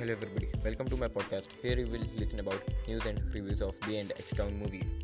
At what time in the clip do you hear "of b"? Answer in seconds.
3.60-3.98